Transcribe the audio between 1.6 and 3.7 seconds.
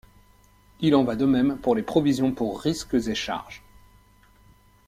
les provisions pour risques et charges.